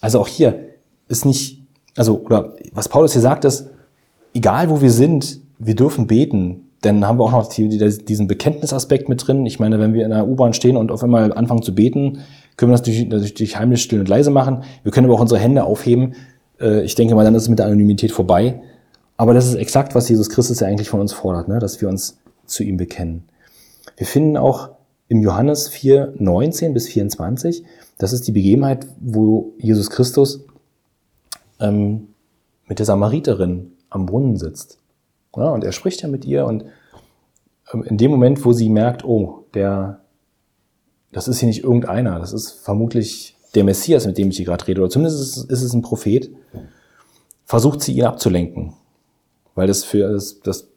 [0.00, 0.58] Also auch hier,
[1.08, 1.62] ist nicht,
[1.96, 3.70] also, oder was Paulus hier sagt, ist,
[4.34, 6.62] egal wo wir sind, wir dürfen beten.
[6.82, 9.46] Denn haben wir auch noch diesen Bekenntnisaspekt mit drin.
[9.46, 12.18] Ich meine, wenn wir in der U-Bahn stehen und auf einmal anfangen zu beten,
[12.56, 14.64] können wir das durch, durch heimlich still und leise machen.
[14.82, 16.14] Wir können aber auch unsere Hände aufheben.
[16.60, 18.60] Äh, ich denke mal, dann ist es mit der Anonymität vorbei.
[19.16, 21.58] Aber das ist exakt, was Jesus Christus ja eigentlich von uns fordert, ne?
[21.58, 23.24] dass wir uns zu ihm bekennen.
[23.96, 24.70] Wir finden auch
[25.08, 27.64] im Johannes 4, 19 bis 24,
[27.98, 30.44] das ist die Begebenheit, wo Jesus Christus
[31.60, 32.08] ähm,
[32.66, 34.78] mit der Samariterin am Brunnen sitzt.
[35.36, 36.64] Ja, und er spricht ja mit ihr und
[37.72, 40.00] ähm, in dem Moment, wo sie merkt, oh, der,
[41.12, 44.66] das ist hier nicht irgendeiner, das ist vermutlich der Messias, mit dem ich hier gerade
[44.66, 46.30] rede, oder zumindest ist es, ist es ein Prophet,
[47.44, 48.74] versucht sie ihn abzulenken.
[49.54, 50.68] Weil das für, das, das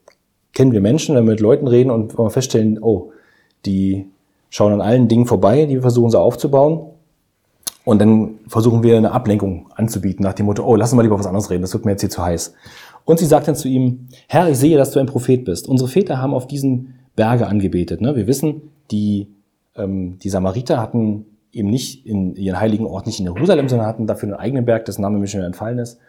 [0.54, 3.12] kennen wir Menschen, wenn wir mit Leuten reden und feststellen, oh,
[3.66, 4.08] die
[4.50, 6.92] schauen an allen Dingen vorbei, die wir versuchen so aufzubauen.
[7.86, 11.18] Und dann versuchen wir eine Ablenkung anzubieten, nach dem Motto, oh, lass uns mal lieber
[11.18, 12.54] was anderes reden, das wird mir jetzt hier zu heiß.
[13.06, 15.70] Und sie sagt dann zu ihm, Herr, ich sehe, dass du ein Prophet bist.
[15.70, 18.02] Unsere Väter haben auf diesen Berge angebetet.
[18.02, 18.18] Ne?
[18.18, 19.28] Wir wissen, die,
[19.76, 24.08] ähm, die Samariter hatten eben nicht in ihren heiligen Ort, nicht in Jerusalem, sondern hatten
[24.08, 26.00] dafür einen eigenen Berg, dessen Name mir schon entfallen ist.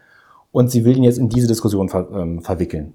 [0.52, 2.94] Und sie will ihn jetzt in diese Diskussion ver, ähm, verwickeln.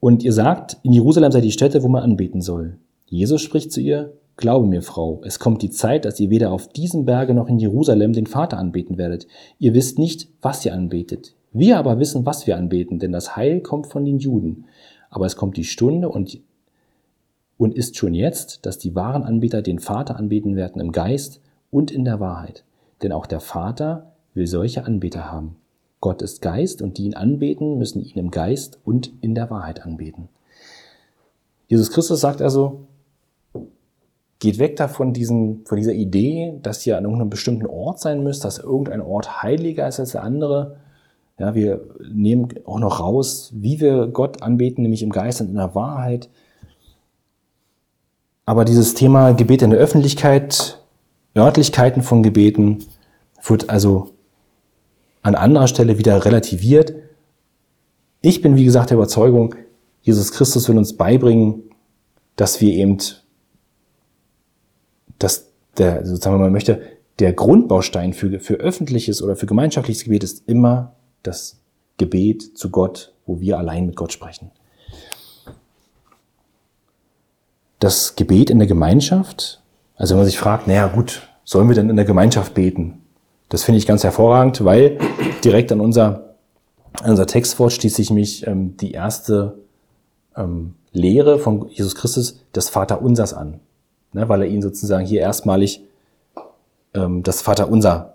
[0.00, 2.78] Und ihr sagt, in Jerusalem sei die Stätte, wo man anbeten soll.
[3.06, 6.68] Jesus spricht zu ihr, Glaube mir, Frau, es kommt die Zeit, dass ihr weder auf
[6.68, 9.28] diesem Berge noch in Jerusalem den Vater anbeten werdet.
[9.60, 11.34] Ihr wisst nicht, was ihr anbetet.
[11.52, 14.64] Wir aber wissen, was wir anbeten, denn das Heil kommt von den Juden.
[15.08, 16.40] Aber es kommt die Stunde und,
[17.58, 21.92] und ist schon jetzt, dass die wahren Anbeter den Vater anbeten werden im Geist und
[21.92, 22.64] in der Wahrheit.
[23.02, 25.56] Denn auch der Vater will solche Anbeter haben.
[26.04, 29.86] Gott ist Geist und die ihn anbeten, müssen ihn im Geist und in der Wahrheit
[29.86, 30.28] anbeten.
[31.66, 32.80] Jesus Christus sagt also,
[34.38, 38.44] geht weg davon diesen, von dieser Idee, dass ihr an irgendeinem bestimmten Ort sein müsst,
[38.44, 40.76] dass irgendein Ort heiliger ist als der andere.
[41.38, 41.80] Ja, wir
[42.12, 46.28] nehmen auch noch raus, wie wir Gott anbeten, nämlich im Geist und in der Wahrheit.
[48.44, 50.84] Aber dieses Thema Gebet in der Öffentlichkeit,
[51.34, 52.84] Örtlichkeiten von Gebeten,
[53.42, 54.13] wird also
[55.24, 56.94] an anderer Stelle wieder relativiert.
[58.20, 59.54] Ich bin, wie gesagt, der Überzeugung,
[60.02, 61.62] Jesus Christus will uns beibringen,
[62.36, 62.98] dass wir eben
[65.18, 66.82] dass der, sozusagen, wenn man möchte,
[67.18, 71.60] der Grundbaustein für, für öffentliches oder für gemeinschaftliches Gebet ist immer das
[71.96, 74.50] Gebet zu Gott, wo wir allein mit Gott sprechen.
[77.78, 79.62] Das Gebet in der Gemeinschaft,
[79.96, 83.03] also wenn man sich fragt, naja gut, sollen wir denn in der Gemeinschaft beten?
[83.48, 84.98] Das finde ich ganz hervorragend, weil
[85.44, 86.34] direkt an unser,
[87.00, 89.58] an unser Textwort schließt sich mich ähm, die erste
[90.36, 93.60] ähm, Lehre von Jesus Christus, das Vaterunsers an
[94.14, 95.84] ne, weil er ihnen sozusagen hier erstmalig
[96.94, 98.14] ähm, das Vaterunser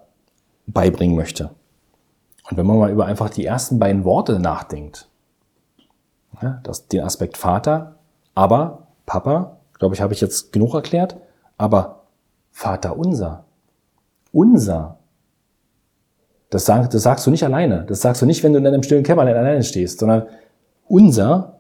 [0.66, 1.52] beibringen möchte.
[2.50, 5.08] Und wenn man mal über einfach die ersten beiden Worte nachdenkt,
[6.42, 7.96] ja, das, den Aspekt Vater,
[8.34, 11.18] aber Papa, glaube ich, habe ich jetzt genug erklärt,
[11.58, 12.04] aber
[12.52, 13.46] Vater unser,
[14.32, 14.98] unser,
[16.50, 17.86] Das, sag, das sagst du nicht alleine.
[17.88, 20.24] Das sagst du nicht, wenn du in deinem stillen Kämmerlein alleine stehst, sondern
[20.88, 21.60] unser,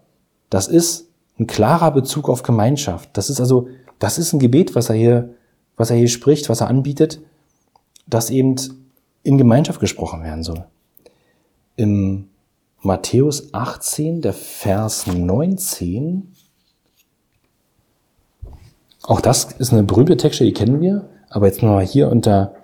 [0.49, 3.09] das ist ein klarer Bezug auf Gemeinschaft.
[3.13, 3.67] Das ist also,
[3.99, 5.29] das ist ein Gebet, was er hier,
[5.77, 7.21] was er hier spricht, was er anbietet,
[8.07, 8.55] das eben
[9.23, 10.65] in Gemeinschaft gesprochen werden soll.
[11.75, 12.29] Im
[12.81, 16.33] Matthäus 18, der Vers 19,
[19.03, 22.55] auch das ist eine berühmte Texte, die kennen wir, aber jetzt nochmal hier unter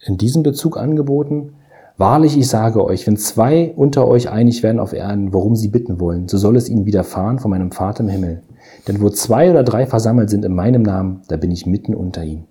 [0.00, 1.54] in diesem Bezug angeboten.
[1.96, 5.98] Wahrlich, ich sage euch, wenn zwei unter euch einig werden auf Erden, worum sie bitten
[5.98, 8.42] wollen, so soll es ihnen widerfahren von meinem Vater im Himmel.
[8.86, 12.22] Denn wo zwei oder drei versammelt sind in meinem Namen, da bin ich mitten unter
[12.22, 12.46] ihnen.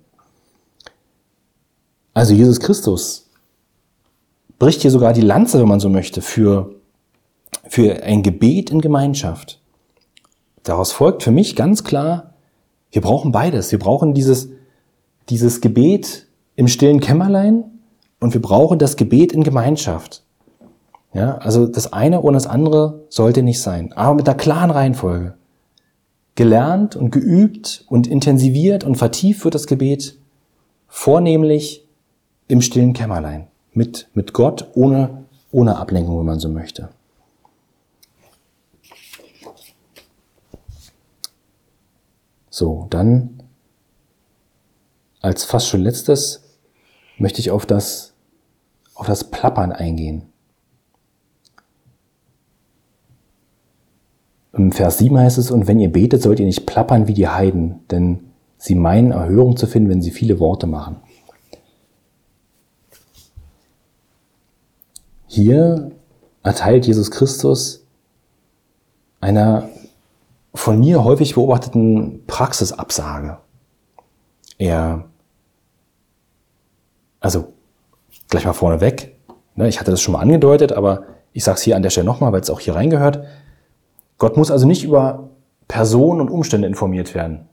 [2.12, 3.28] Also Jesus Christus
[4.58, 6.74] bricht hier sogar die Lanze, wenn man so möchte, für,
[7.68, 9.60] für ein Gebet in Gemeinschaft.
[10.62, 12.34] Daraus folgt für mich ganz klar,
[12.90, 13.70] wir brauchen beides.
[13.72, 14.48] Wir brauchen dieses,
[15.28, 16.25] dieses Gebet
[16.56, 17.64] im stillen Kämmerlein
[18.18, 20.24] und wir brauchen das Gebet in Gemeinschaft.
[21.12, 25.34] Ja, also das eine ohne das andere sollte nicht sein, aber mit einer klaren Reihenfolge.
[26.34, 30.18] Gelernt und geübt und intensiviert und vertieft wird das Gebet
[30.88, 31.86] vornehmlich
[32.48, 33.46] im stillen Kämmerlein.
[33.72, 36.90] Mit, mit Gott ohne, ohne Ablenkung, wenn man so möchte.
[42.50, 43.42] So, dann
[45.20, 46.45] als fast schon letztes
[47.18, 48.14] möchte ich auf das,
[48.94, 50.22] auf das Plappern eingehen.
[54.52, 57.28] Im Vers 7 heißt es, und wenn ihr betet, sollt ihr nicht plappern wie die
[57.28, 58.20] Heiden, denn
[58.56, 60.96] sie meinen Erhörung zu finden, wenn sie viele Worte machen.
[65.26, 65.90] Hier
[66.42, 67.84] erteilt Jesus Christus
[69.20, 69.68] einer
[70.54, 73.38] von mir häufig beobachteten Praxisabsage.
[74.56, 75.04] Er,
[77.20, 77.52] also
[78.28, 79.16] gleich mal vorneweg,
[79.54, 82.06] ne, ich hatte das schon mal angedeutet, aber ich sage es hier an der Stelle
[82.06, 83.24] nochmal, weil es auch hier reingehört.
[84.18, 85.30] Gott muss also nicht über
[85.68, 87.48] Personen und Umstände informiert werden.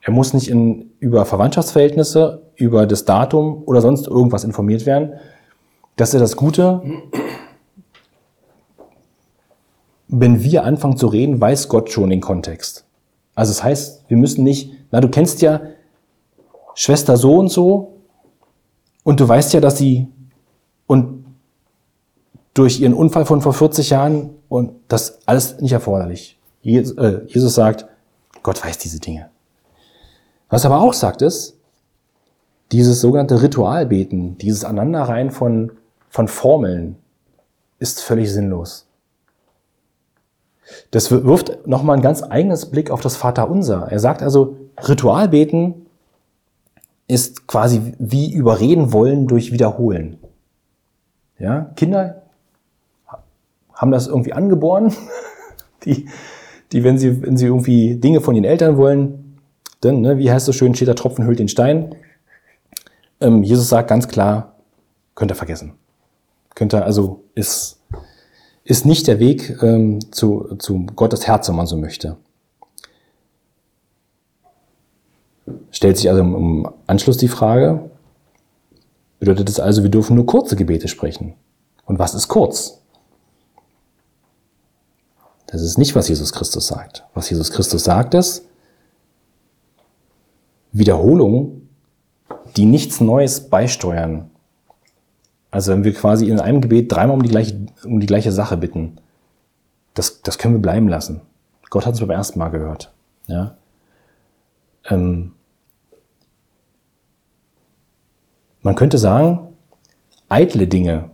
[0.00, 5.14] Er muss nicht in, über Verwandtschaftsverhältnisse, über das Datum oder sonst irgendwas informiert werden,
[5.96, 6.82] das ist ja das Gute.
[10.08, 12.84] Wenn wir anfangen zu reden, weiß Gott schon den Kontext.
[13.34, 15.60] Also das heißt, wir müssen nicht, na, du kennst ja
[16.74, 17.93] Schwester so und so
[19.04, 20.08] und du weißt ja, dass sie
[20.86, 21.24] und
[22.54, 26.38] durch ihren Unfall von vor 40 Jahren und das alles nicht erforderlich.
[26.64, 27.86] Äh, Jesus sagt,
[28.42, 29.30] Gott weiß diese Dinge.
[30.48, 31.56] Was er aber auch sagt ist,
[32.72, 35.72] dieses sogenannte Ritualbeten, dieses Aneinanderreihen von
[36.14, 36.94] von Formeln
[37.80, 38.86] ist völlig sinnlos.
[40.92, 43.88] Das wirft nochmal ein ganz eigenes Blick auf das Vaterunser.
[43.90, 45.83] Er sagt also, Ritualbeten
[47.06, 50.18] ist quasi wie überreden wollen durch Wiederholen.
[51.38, 52.22] Ja, Kinder
[53.74, 54.94] haben das irgendwie angeboren,
[55.84, 56.08] die,
[56.72, 59.38] die wenn sie, wenn sie irgendwie Dinge von ihren Eltern wollen,
[59.80, 61.94] dann, ne, wie heißt es schön, steht der Tropfen hüllt den Stein.
[63.20, 64.54] Ähm, Jesus sagt ganz klar,
[65.14, 65.74] könnt ihr vergessen.
[66.54, 67.80] Könnte also ist
[68.64, 72.16] ist nicht der Weg ähm, zu, zu Gottes Herz, wenn man so möchte.
[75.70, 77.90] Stellt sich also im Anschluss die Frage,
[79.18, 81.34] bedeutet es also, wir dürfen nur kurze Gebete sprechen?
[81.84, 82.80] Und was ist kurz?
[85.46, 87.04] Das ist nicht, was Jesus Christus sagt.
[87.14, 88.46] Was Jesus Christus sagt, ist
[90.72, 91.68] Wiederholungen,
[92.56, 94.30] die nichts Neues beisteuern,
[95.54, 98.56] also wenn wir quasi in einem Gebet dreimal um die gleiche, um die gleiche Sache
[98.56, 98.96] bitten,
[99.94, 101.20] das, das können wir bleiben lassen.
[101.70, 102.92] Gott hat es beim ersten Mal gehört.
[103.28, 103.56] Ja?
[104.86, 105.33] Ähm,
[108.64, 109.38] man könnte sagen,
[110.28, 111.10] eitle Dinge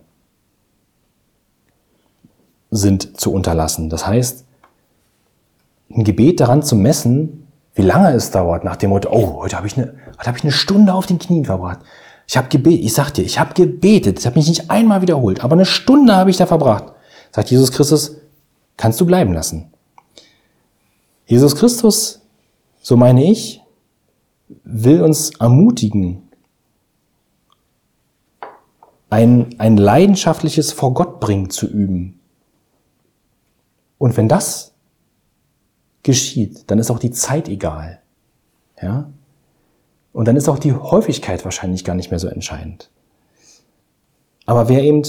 [2.71, 3.89] sind zu unterlassen.
[3.89, 4.45] Das heißt,
[5.93, 9.67] ein Gebet daran zu messen, wie lange es dauert, nach dem Motto, oh, heute habe
[9.67, 11.79] ich, eine, heute hab ich eine Stunde auf den Knien verbracht.
[12.27, 15.43] Ich habe gebetet, ich sag dir, ich habe gebetet, ich habe mich nicht einmal wiederholt,
[15.43, 16.85] aber eine Stunde habe ich da verbracht.
[17.31, 18.15] Sagt Jesus Christus,
[18.77, 19.71] kannst du bleiben lassen.
[21.25, 22.21] Jesus Christus,
[22.81, 23.61] so meine ich,
[24.63, 26.30] will uns ermutigen,
[29.11, 32.19] ein, ein leidenschaftliches Vor Gott bringen zu üben.
[33.97, 34.73] Und wenn das
[36.01, 38.01] geschieht, dann ist auch die Zeit egal.
[38.81, 39.11] Ja?
[40.13, 42.89] Und dann ist auch die Häufigkeit wahrscheinlich gar nicht mehr so entscheidend.
[44.45, 45.03] Aber wer eben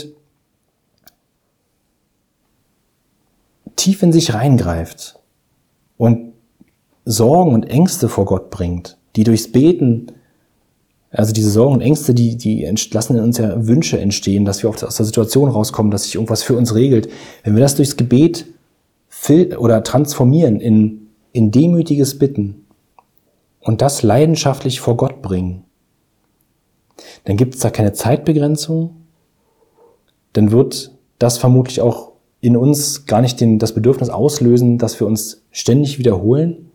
[3.77, 5.19] tief in sich reingreift
[5.97, 6.35] und
[7.05, 10.09] Sorgen und Ängste vor Gott bringt, die durchs Beten
[11.13, 14.71] Also diese Sorgen und Ängste, die, die lassen in uns ja Wünsche entstehen, dass wir
[14.71, 17.11] aus der Situation rauskommen, dass sich irgendwas für uns regelt.
[17.45, 18.47] Wenn wir das durchs Gebet
[19.59, 22.65] oder transformieren in, in demütiges Bitten
[23.61, 25.65] und das leidenschaftlich vor Gott bringen,
[27.25, 28.97] dann gibt es da keine Zeitbegrenzung,
[30.33, 35.07] dann wird das vermutlich auch in uns gar nicht den, das Bedürfnis auslösen, dass wir
[35.07, 36.71] uns ständig wiederholen.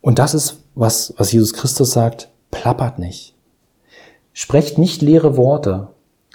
[0.00, 3.34] Und das ist, was, was Jesus Christus sagt, plappert nicht.
[4.32, 5.88] Sprecht nicht leere Worte.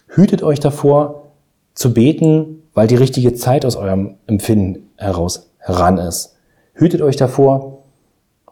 [0.07, 1.31] Hütet euch davor
[1.73, 6.35] zu beten, weil die richtige Zeit aus eurem Empfinden heraus heran ist.
[6.73, 7.83] Hütet euch davor,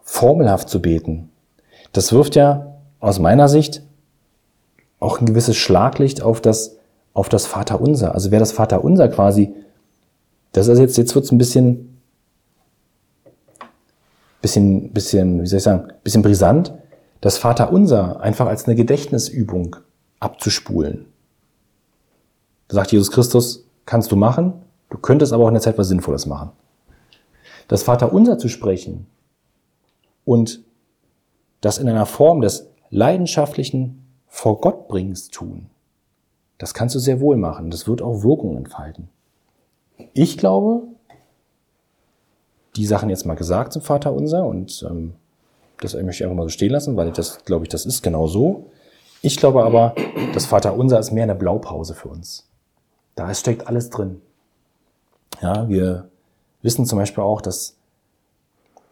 [0.02, 1.30] formelhaft zu beten.
[1.92, 3.82] Das wirft ja aus meiner Sicht
[4.98, 6.76] auch ein gewisses Schlaglicht auf das,
[7.14, 8.14] auf das Vaterunser.
[8.14, 9.54] Also wer das Vaterunser quasi,
[10.52, 12.00] das ist jetzt, jetzt wird's ein bisschen,
[14.42, 16.74] bisschen, bisschen, wie soll ich sagen, bisschen brisant
[17.20, 19.76] das Vaterunser einfach als eine Gedächtnisübung
[20.20, 21.06] abzuspulen.
[22.68, 24.54] Da sagt Jesus Christus, kannst du machen,
[24.90, 26.50] du könntest aber auch in der Zeit was Sinnvolles machen.
[27.68, 29.06] Das Vaterunser zu sprechen
[30.24, 30.62] und
[31.60, 35.66] das in einer Form des leidenschaftlichen vor Gott bringst tun,
[36.58, 37.70] das kannst du sehr wohl machen.
[37.70, 39.08] Das wird auch Wirkung entfalten.
[40.12, 40.82] Ich glaube,
[42.76, 45.14] die Sachen jetzt mal gesagt zum Vaterunser und ähm,
[45.80, 48.02] das möchte ich einfach mal so stehen lassen, weil ich das, glaube ich, das ist
[48.02, 48.70] genau so.
[49.22, 49.94] Ich glaube aber,
[50.32, 52.48] das Vaterunser ist mehr eine Blaupause für uns.
[53.14, 54.20] Da steckt alles drin.
[55.42, 56.08] Ja, wir
[56.62, 57.76] wissen zum Beispiel auch, dass,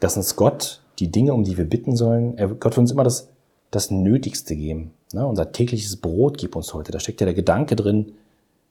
[0.01, 3.29] dass uns Gott die Dinge, um die wir bitten sollen, Gott wird uns immer das,
[3.71, 4.93] das Nötigste geben.
[5.13, 5.27] Ne?
[5.27, 6.93] Unser tägliches Brot gibt uns heute.
[6.93, 8.13] Da steckt ja der Gedanke drin,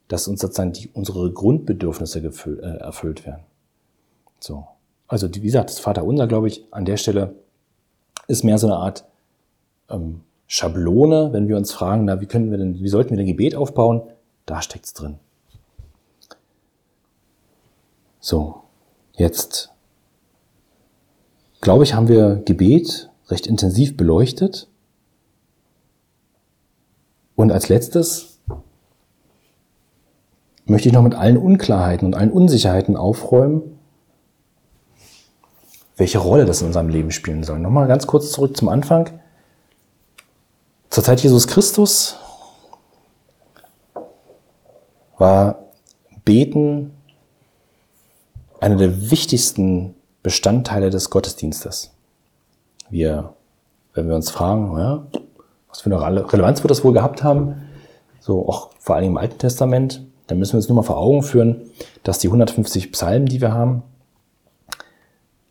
[0.08, 3.44] dass uns sozusagen die, unsere Grundbedürfnisse gefüllt, äh, erfüllt werden.
[4.40, 4.68] So.
[5.08, 7.36] Also, wie gesagt, das Vaterunser, glaube ich, an der Stelle
[8.28, 9.06] ist mehr so eine Art
[9.90, 13.26] ähm, Schablone, wenn wir uns fragen, na, wie können wir denn, wie sollten wir denn
[13.26, 14.02] Gebet aufbauen?
[14.46, 15.20] Da steckt's drin.
[18.20, 18.64] So,
[19.16, 19.72] jetzt
[21.62, 24.70] glaube ich, haben wir Gebet recht intensiv beleuchtet.
[27.36, 28.40] Und als letztes
[30.66, 33.77] möchte ich noch mit allen Unklarheiten und allen Unsicherheiten aufräumen,
[35.98, 37.60] welche Rolle das in unserem Leben spielen soll.
[37.60, 39.20] Nochmal ganz kurz zurück zum Anfang.
[40.90, 42.18] Zur Zeit Jesus Christus
[45.18, 45.60] war
[46.24, 46.94] Beten
[48.60, 51.92] einer der wichtigsten Bestandteile des Gottesdienstes.
[52.90, 53.34] Wir,
[53.94, 55.08] wenn wir uns fragen, ja,
[55.70, 57.68] was für eine Relevanz wird das wohl gehabt haben,
[58.20, 61.24] so auch vor allem im Alten Testament, dann müssen wir uns nur mal vor Augen
[61.24, 61.70] führen,
[62.04, 63.84] dass die 150 Psalmen, die wir haben,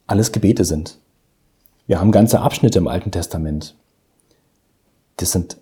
[0.06, 0.98] alles Gebete sind.
[1.86, 3.74] Wir haben ganze Abschnitte im Alten Testament.
[5.16, 5.56] Das sind,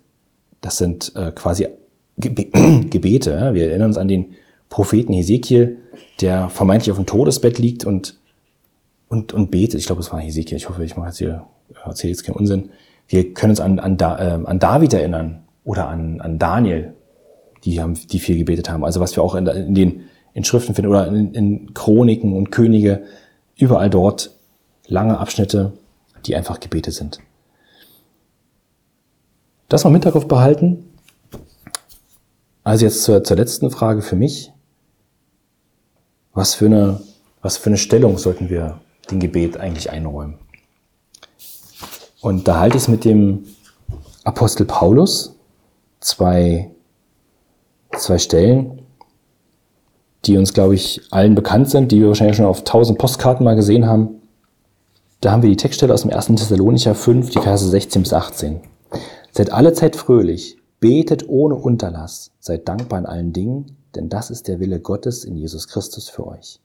[0.61, 1.67] das sind äh, quasi
[2.17, 3.53] Gebete.
[3.53, 4.35] Wir erinnern uns an den
[4.69, 5.77] Propheten Hesekiel,
[6.21, 8.17] der vermeintlich auf dem Todesbett liegt und,
[9.07, 9.79] und, und betet.
[9.79, 10.57] Ich glaube, es war Hesekiel.
[10.57, 11.45] Ich hoffe, ich mache jetzt hier,
[11.85, 12.69] erzähle jetzt keinen Unsinn.
[13.07, 16.93] Wir können uns an, an, da, äh, an David erinnern oder an, an Daniel,
[17.63, 18.83] die, haben, die viel gebetet haben.
[18.83, 20.01] Also was wir auch in, in den
[20.33, 23.03] in Schriften finden oder in, in Chroniken und Könige,
[23.57, 24.34] überall dort
[24.87, 25.73] lange Abschnitte,
[26.25, 27.19] die einfach Gebete sind.
[29.69, 30.85] Das mal im Hinterkopf behalten.
[32.63, 34.51] Also jetzt zur, zur letzten Frage für mich.
[36.33, 37.01] Was für, eine,
[37.41, 40.37] was für eine Stellung sollten wir dem Gebet eigentlich einräumen?
[42.21, 43.45] Und da halte ich es mit dem
[44.23, 45.35] Apostel Paulus
[45.99, 46.71] zwei,
[47.97, 48.81] zwei Stellen,
[50.25, 53.55] die uns, glaube ich, allen bekannt sind, die wir wahrscheinlich schon auf tausend Postkarten mal
[53.55, 54.21] gesehen haben.
[55.25, 56.27] Da haben wir die Textstelle aus dem 1.
[56.27, 58.59] Thessalonicher 5, die Verse 16 bis 18.
[59.31, 64.47] Seid alle Zeit fröhlich, betet ohne Unterlass, seid dankbar in allen Dingen, denn das ist
[64.47, 66.59] der Wille Gottes in Jesus Christus für euch.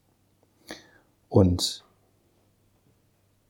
[1.31, 1.87] Und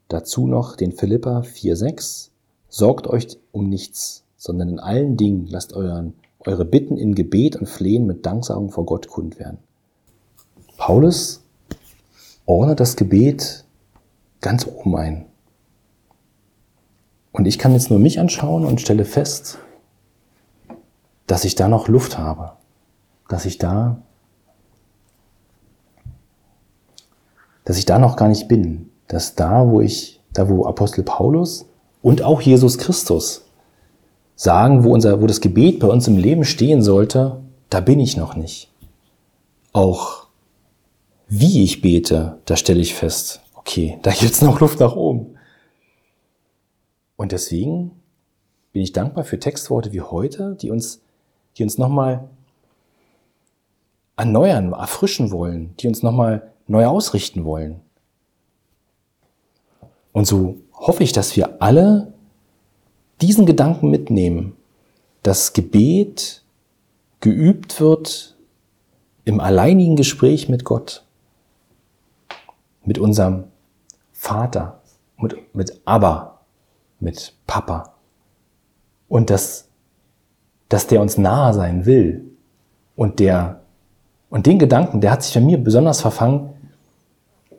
[0.07, 2.29] dazu noch den Philippa 4,6.
[2.69, 7.69] Sorgt euch um nichts, sondern in allen Dingen lasst euren, eure Bitten in Gebet und
[7.69, 9.59] Flehen mit Danksagung vor Gott kund werden.
[10.77, 11.43] Paulus
[12.47, 13.65] ordnet das Gebet
[14.41, 15.27] ganz oben ein.
[17.33, 19.59] Und ich kann jetzt nur mich anschauen und stelle fest,
[21.27, 22.53] dass ich da noch Luft habe,
[23.29, 24.03] dass ich da,
[27.65, 31.67] dass ich da noch gar nicht bin, dass da, wo ich, da wo Apostel Paulus
[32.03, 33.45] und auch Jesus Christus
[34.35, 38.17] sagen, wo unser, wo das Gebet bei uns im Leben stehen sollte, da bin ich
[38.17, 38.73] noch nicht.
[39.73, 40.27] Auch
[41.29, 45.37] wie ich bete, da stelle ich fest, okay, da gibt's noch Luft nach oben.
[47.17, 47.93] Und deswegen
[48.73, 51.03] bin ich dankbar für Textworte wie heute, die uns,
[51.57, 52.29] die uns nochmal
[54.17, 57.81] erneuern, erfrischen wollen, die uns nochmal neu ausrichten wollen.
[60.13, 62.13] Und so hoffe ich, dass wir alle
[63.21, 64.57] diesen Gedanken mitnehmen,
[65.23, 66.43] dass Gebet
[67.21, 68.37] geübt wird
[69.25, 71.05] im alleinigen Gespräch mit Gott,
[72.85, 73.45] mit unserem
[74.21, 74.83] Vater,
[75.17, 76.41] mit, mit Abba,
[77.01, 77.95] mit Papa.
[79.09, 79.69] Und dass,
[80.69, 82.31] dass der uns nahe sein will.
[82.97, 83.63] Und der,
[84.29, 86.51] und den Gedanken, der hat sich bei mir besonders verfangen,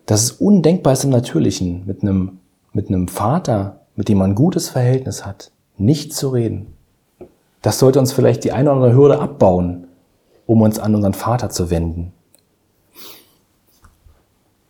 [0.06, 2.38] dass es undenkbar ist im Natürlichen, mit einem,
[2.74, 6.76] mit einem Vater, mit dem man ein gutes Verhältnis hat, nicht zu reden.
[7.64, 9.88] Das sollte uns vielleicht die eine oder andere Hürde abbauen,
[10.46, 12.14] um uns an unseren Vater zu wenden.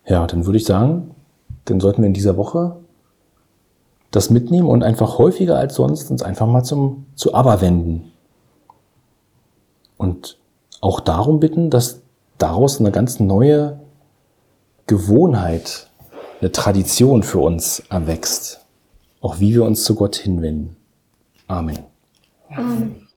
[0.05, 1.15] Ja, dann würde ich sagen,
[1.65, 2.77] dann sollten wir in dieser Woche
[4.11, 8.11] das mitnehmen und einfach häufiger als sonst uns einfach mal zum, zu Aber wenden.
[9.97, 10.37] Und
[10.81, 12.01] auch darum bitten, dass
[12.37, 13.79] daraus eine ganz neue
[14.87, 15.87] Gewohnheit,
[16.41, 18.65] eine Tradition für uns erwächst.
[19.21, 20.75] Auch wie wir uns zu Gott hinwenden.
[21.47, 21.79] Amen.
[22.49, 23.07] Amen.